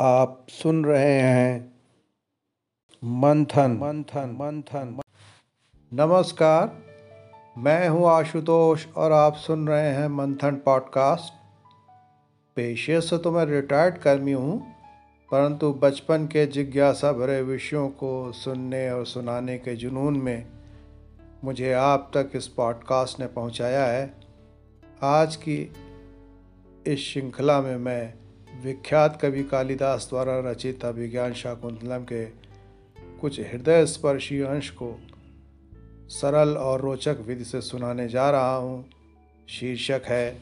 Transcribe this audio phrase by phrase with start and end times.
[0.00, 1.74] आप सुन रहे हैं
[3.02, 5.00] मंथन। मंथन मंथन।
[5.92, 6.70] नमस्कार,
[7.58, 11.32] मैं हूँ आशुतोष और आप सुन रहे हैं मंथन पॉडकास्ट।
[12.56, 14.58] पेशे से तो मैं रिटायर्ड कर्मी हूँ,
[15.30, 20.46] परंतु बचपन के जिज्ञासा भरे विषयों को सुनने और सुनाने के जुनून में
[21.44, 24.14] मुझे आप तक इस पॉडकास्ट ने पहुँचाया है।
[25.02, 25.58] आज की
[26.86, 28.14] इस श्रृंखला में मैं
[28.64, 32.24] विख्यात कवि कालिदास द्वारा रचित अभिज्ञान शाकुंतलम के
[33.20, 35.00] कुछ हृदय स्पर्शी अंश को
[36.08, 38.84] सरल और रोचक विधि से सुनाने जा रहा हूँ।
[39.48, 40.40] शीर्षक है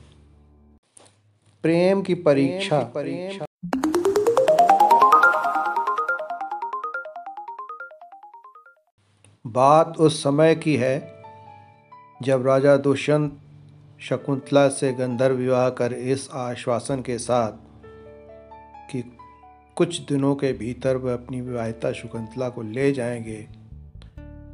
[1.63, 3.45] प्रेम की परीक्षा। परीक्षा।
[9.47, 11.23] बात उस समय की है
[12.23, 13.41] जब राजा दुष्यंत
[14.01, 17.64] शकुंतला से गंधर्व विवाह कर इस आश्वासन के साथ
[18.91, 19.17] कि
[19.77, 23.49] कुछ दिनों के भीतर वह अपनी विवाहिता शकुंतला को ले जाएँगे।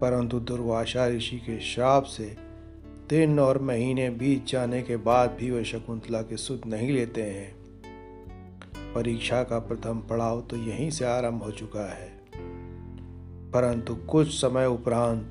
[0.00, 2.36] परंतु दुर्वासा ऋषि के श्राप से
[3.10, 7.54] दिन और महीने बीत जाने के बाद भी वे शकुंतला के सुध नहीं लेते हैं।
[8.94, 12.20] परीक्षा का प्रथम पड़ाव तो यहीं से आरंभ हो चुका है।
[13.50, 15.28] परंतु कुछ समय उपरांत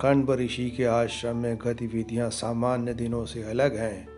[0.00, 4.08] कण्व ऋषि के आश्रम में गतिविधियाँ सामान्य दिनों से अलग हैं।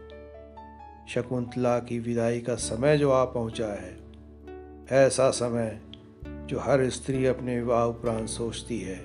[1.09, 3.97] शकुंतला की विदाई का समय जो आ पहुँचा है,
[4.91, 5.81] ऐसा समय
[6.23, 9.01] जो हर स्त्री अपने विवाह उपरांत सोचती है।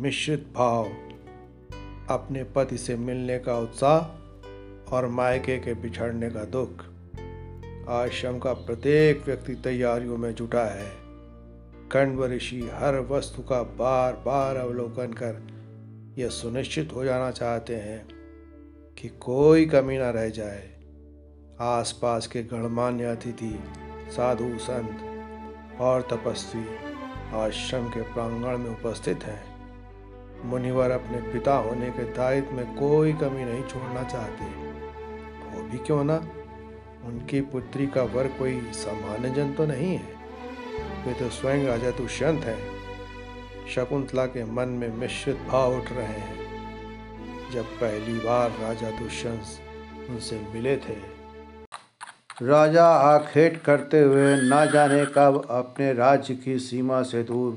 [0.00, 0.84] मिश्रित भाव,
[2.10, 6.84] अपने पति से मिलने का उत्साह और मायके के बिछड़ने का दुख
[7.88, 10.90] आश्रम का प्रत्येक व्यक्ति तैयारियों में जुटा है।
[11.92, 15.46] कण्व ऋषि हर वस्तु का बार बार अवलोकन कर
[16.18, 18.08] यह सुनिश्चित हो जाना चाहते हैं
[18.98, 20.73] कि कोई कमी ना रह जाए।
[21.60, 23.58] आसपास के गणमान्य अतिथि,
[24.08, 25.00] साधु, संत
[25.80, 26.66] और तपस्वी
[27.34, 29.44] आश्रम के प्रांगण में उपस्थित हैं।
[30.44, 34.44] मुनिवर अपने पिता होने के दायित्व में कोई कमी नहीं छोड़ना चाहते।
[35.50, 36.16] वो भी क्यों ना?
[37.04, 40.14] उनकी पुत्री का वर कोई सामान्य जन तो नहीं है।
[41.06, 42.74] वे तो स्वयं राजा दुष्यंत हैं।
[43.68, 46.44] शकुंतला के मन में मिश्रित भाव उठ रहे हैं।
[47.50, 49.42] जब पहली बार राजा दुष्यंत
[50.10, 51.23] उनसे मिले थे
[52.42, 57.52] राजा आखेट करते हुए ना जाने कब अपने राज्य की सीमा से दूर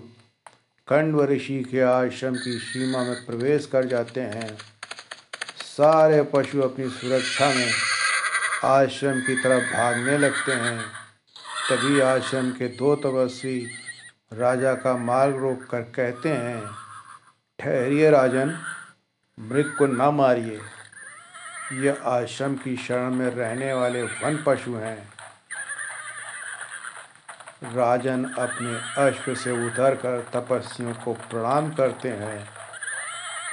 [0.87, 4.57] कंडव ऋषि के आश्रम की सीमा में प्रवेश कर जाते हैं।
[5.57, 7.71] सारे पशु अपनी सुरक्षा में
[8.63, 10.79] आश्रम की तरफ़ भागने लगते हैं।
[11.69, 13.59] तभी आश्रम के दो तपस्वी
[14.33, 16.63] राजा का मार्ग रोक कर कहते हैं,
[17.59, 18.57] ठहरिए राजन,
[19.37, 20.59] मृग को न मारिए।
[21.73, 25.09] यह आश्रम की शरण में रहने वाले वन पशु हैं।
[27.73, 32.47] राजन अपने अश्व से उतर कर तपस्वियों को प्रणाम करते हैं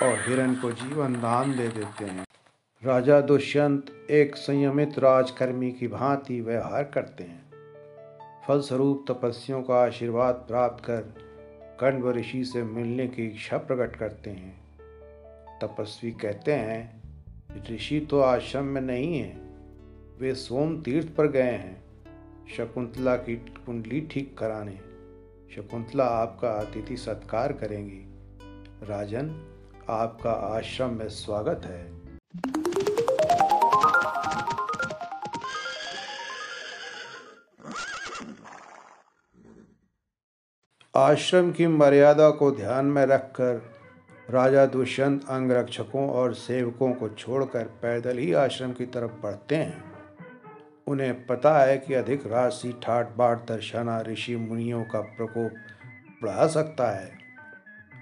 [0.02, 2.26] और हिरण को जीवन दान दे देते हैं।
[2.84, 7.50] राजा दुष्यंत एक संयमित राजकर्मी की भांति व्यवहार करते हैं।
[8.48, 11.00] फलस्वरूप तपस्वियों का आशीर्वाद प्राप्त कर
[11.80, 14.64] कण्व ऋषि से मिलने की इच्छा प्रकट करते हैं।
[15.62, 17.03] तपस्वी कहते हैं
[17.70, 19.36] ऋषि तो आश्रम में नहीं है।
[20.18, 21.84] वे सोम तीर्थ पर गए हैं।
[22.56, 24.76] शकुंतला की कुंडली ठीक कराने।
[25.56, 28.02] शकुंतला आपका अतिथि सत्कार करेंगी।
[28.86, 29.46] राजन,
[29.88, 32.04] आपका आश्रम में स्वागत है।
[40.96, 43.73] आश्रम की मर्यादा को ध्यान में रखकर
[44.30, 49.84] राजा दुष्यंत अंगरक्षकों और सेवकों को छोड़कर पैदल ही आश्रम की तरफ़ बढ़ते हैं।
[50.86, 55.52] उन्हें पता है कि अधिक राशि ठाट बाट दर्शाना ऋषि मुनियों का प्रकोप
[56.22, 57.12] बढ़ा सकता है।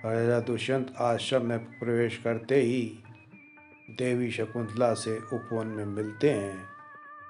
[0.05, 3.05] राजा दुष्यंत आश्रम में प्रवेश करते ही
[3.91, 6.59] देवी शकुंतला से उपवन में मिलते हैं।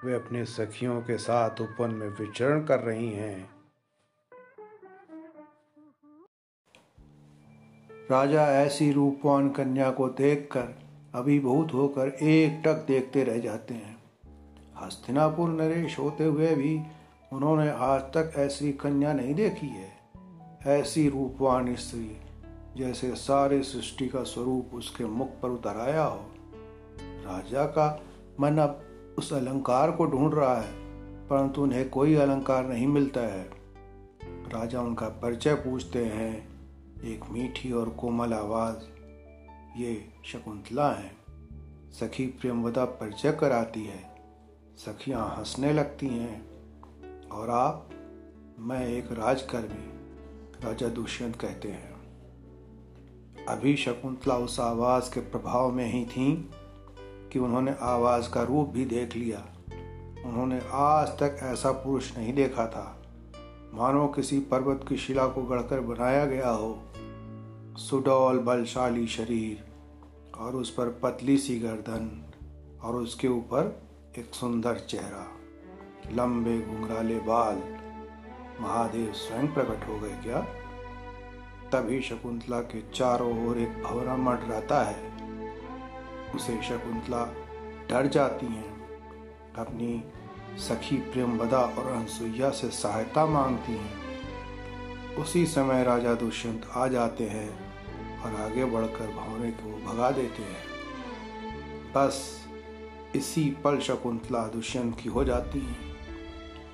[0.05, 3.51] वे अपने सखियों के साथ उपवन में विचरण कर रही हैं।
[8.12, 10.75] राजा ऐसी रूपवान कन्या को देखकर
[11.14, 13.97] अभिभूत होकर एक टक देखते रह जाते हैं।
[14.82, 16.81] हस्तिनापुर नरेश होते हुए भी
[17.32, 19.91] उन्होंने आज तक ऐसी कन्या नहीं देखी है।
[20.81, 22.17] ऐसी रूपवान स्त्री,
[22.76, 26.20] जैसे सारे सृष्टि का स्वरूप उसके मुख पर उतर आया हो।
[27.00, 28.03] राजा का
[28.41, 28.81] मन अब
[29.19, 30.73] उस अलंकार को ढूंढ रहा है,
[31.29, 33.50] परंतु उन्हें कोई अलंकार नहीं मिलता है।
[34.49, 36.51] राजा उनका परिचय पूछते हैं
[37.04, 38.76] एक मीठी और कोमल आवाज़।
[39.78, 41.12] ये शकुंतला है।
[41.90, 44.14] सखी प्रेमवदा परिचय कराती है।
[44.76, 46.46] सखियाँ हंसने लगती हैं।
[47.28, 47.90] और आप,
[48.58, 49.93] मैं एक राजकर्मी,
[50.64, 51.93] राजा दुष्यंत कहते हैं।
[53.49, 56.50] अभी शकुंतला उस आवाज़ के प्रभाव में ही थी
[57.32, 59.46] कि उन्होंने आवाज़ का रूप भी देख लिया।
[60.26, 63.01] उन्होंने आज तक ऐसा पुरुष नहीं देखा था।
[63.75, 66.79] मानो किसी पर्वत की शिला को गढ़कर बनाया गया हो,
[67.77, 69.65] सुडौल बलशाली शरीर,
[70.39, 72.31] और उस पर पतली सी गर्दन,
[72.83, 73.83] और उसके ऊपर
[74.19, 75.29] एक सुंदर चेहरा,
[76.13, 77.57] लंबे घुंघराले बाल।
[78.61, 80.41] महादेव स्वयं प्रकट हो गए क्या?
[81.73, 85.13] तभी शकुंतला के चारों ओर एक भवरा रहता है।
[86.35, 87.25] उसे शकुंतला
[87.91, 88.89] डर जाती हैं।
[89.55, 90.05] अपनी
[90.58, 94.02] सखी प्रेमवदा और अनसुईया से सहायता मांगती हैं।
[95.14, 97.72] उसी समय राजा दुष्यंत आ जाते हैं
[98.22, 100.72] और आगे बढ़कर भवरे को भगा देते हैं।
[101.96, 102.46] बस
[103.16, 105.93] इसी पल शकुंतला दुष्यंत की हो जाती हैं।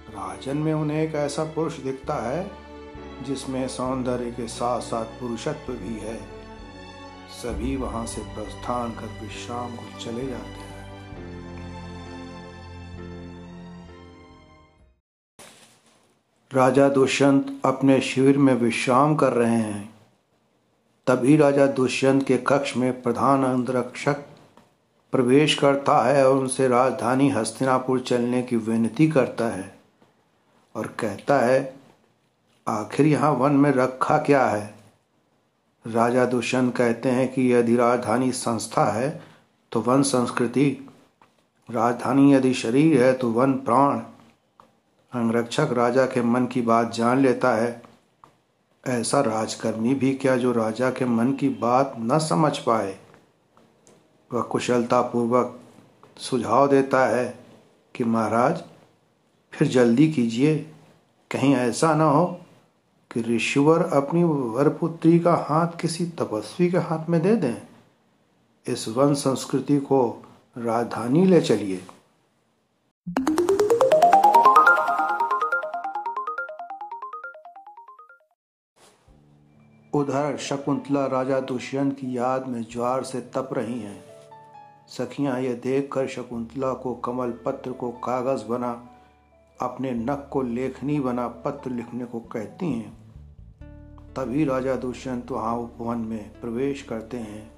[0.08, 2.50] राजन में उन्हें एक ऐसा पुरुष दिखता है,
[3.22, 6.20] जिसमें सौंदर्य के साथ साथ पुरुषत्व भी है।
[7.30, 10.67] सभी वहाँ से प्रस्थान कर विश्राम को चले जाते हैं।
[16.54, 19.94] राजा दुष्यंत अपने शिविर में विश्राम कर रहे हैं।
[21.06, 24.22] तभी राजा दुष्यंत के कक्ष में प्रधान अंतरक्षक
[25.12, 29.78] प्रवेश करता है और उनसे राजधानी हस्तिनापुर चलने की विनती करता है
[30.74, 31.74] और कहता है,
[32.66, 34.74] आखिर यहाँ वन में रखा क्या है?
[35.84, 39.22] राजा दुष्यंत कहते हैं कि यदि राजधानी संस्था है
[39.72, 40.70] तो वन संस्कृति।
[41.68, 44.00] राजधानी यदि शरीर है तो वन प्राण।
[45.14, 47.82] अंगरक्षक राजा के मन की बात जान लेता है।
[48.86, 52.98] ऐसा राजकर्मी भी क्या जो राजा के मन की बात न समझ पाए?
[54.32, 55.60] वह कुशलतापूर्वक
[56.16, 57.38] सुझाव देता है
[57.94, 58.62] कि महाराज,
[59.52, 60.58] फिर जल्दी कीजिए।
[61.30, 62.40] कहीं ऐसा न हो
[63.12, 67.56] कि ऋषिवर अपनी वरपुत्री का हाथ किसी तपस्वी के हाथ में दे दें।
[68.66, 70.24] इस वन संस्कृति को
[70.58, 71.86] राजधानी ले चलिए।
[79.98, 84.04] उधर शकुंतला राजा दुष्यंत की याद में ज्वार से तप रही हैं।
[84.88, 88.88] सखियाँ यह देखकर शकुंतला को कमल पत्र को कागज़ बना,
[89.60, 92.92] अपने नख को लेखनी बना पत्र लिखने को कहती हैं।
[94.16, 97.52] तभी राजा दुष्यंत वहाँ उपवन में प्रवेश करते हैं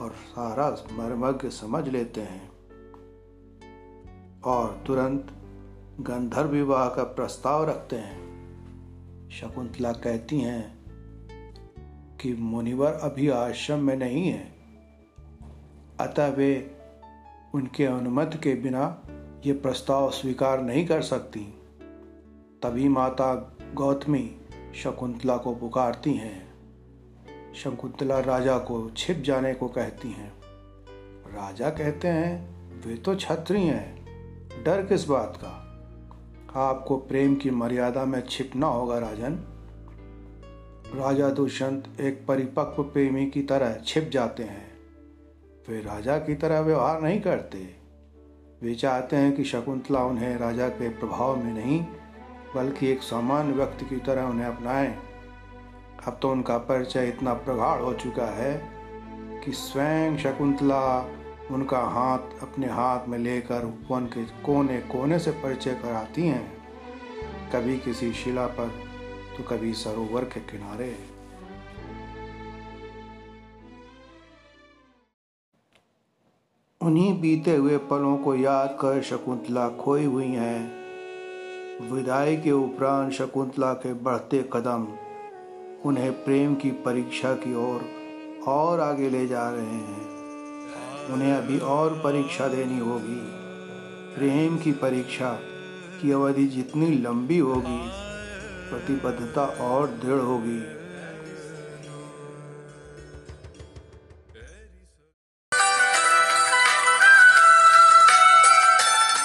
[0.00, 2.50] और सारा मर्मज्ञ समझ लेते हैं।
[4.44, 5.26] और तुरंत
[6.00, 8.28] गंधर्व विवाह का प्रस्ताव रखते हैं।
[9.30, 10.77] शकुंतला कहती हैं
[12.20, 14.54] कि मुनिवर अभी आश्रम में नहीं है।
[16.00, 16.76] अतः वे
[17.54, 19.02] उनके अनुमति के बिना
[19.46, 21.40] ये प्रस्ताव स्वीकार नहीं कर सकती।
[22.62, 24.36] तभी माता गौतमी
[24.74, 26.48] शकुंतला को पुकारती हैं।
[27.54, 30.32] शकुंतला राजा को छिप जाने को कहती हैं।
[31.34, 34.04] राजा कहते हैं, वे तो छत्री हैं।
[34.64, 35.64] डर किस बात का?
[36.60, 39.57] आपको प्रेम की मर्यादा में छिपना होगा, राजन।
[40.94, 44.72] राजा दुष्यंत एक परिपक्व प्रेमी की तरह छिप जाते हैं।
[45.68, 47.58] वे राजा की तरह व्यवहार नहीं करते।
[48.62, 51.84] वे चाहते हैं कि शकुंतला उन्हें राजा के प्रभाव में नहीं,
[52.56, 54.98] बल्कि एक सामान्य व्यक्ति की तरह उन्हें अपनाएँ।
[56.06, 58.62] अब तो उनका परिचय इतना प्रगाढ़ हो चुका है
[59.44, 61.10] कि स्वयं शकुंतला
[61.50, 66.52] उनका हाथ अपने हाथ में लेकर उपवन के कोने कोने से परिचय कराती हैं।
[67.52, 68.87] कभी किसी शिला पर
[69.38, 70.96] तो कभी सरोवर के किनारे
[76.80, 80.78] उन्हीं बीते हुए पलों को याद कर शकुंतला खोई हुई हैं।
[81.92, 84.88] विदाई के उपरांत शकुंतला के बढ़ते कदम
[85.88, 87.84] उन्हें प्रेम की परीक्षा की ओर
[88.48, 90.08] और, आगे ले जा रहे हैं।
[91.06, 93.20] उन्हें अभी और परीक्षा देनी होगी।
[94.14, 95.32] प्रेम की परीक्षा
[96.02, 98.07] की अवधि जितनी लंबी होगी
[98.70, 100.74] प्रतिबद्धता और दृढ़ होगी।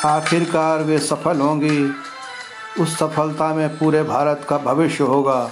[0.05, 1.93] आखिरकार वे सफल होंगी।
[2.79, 5.51] उस सफलता में पूरे भारत का भविष्य होगा।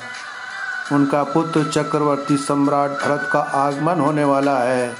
[0.91, 4.95] उनका पुत्र चक्रवर्ती सम्राट भरत का आगमन होने वाला है।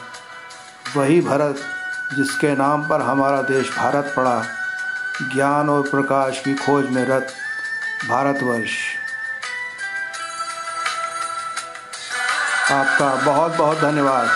[0.97, 1.55] वही भरत
[2.15, 4.43] जिसके नाम पर हमारा देश भारत पड़ा।
[5.33, 7.27] ज्ञान और प्रकाश की खोज में रत
[8.07, 8.71] भारतवर्ष।
[12.71, 14.27] आपका बहुत बहुत धन्यवाद।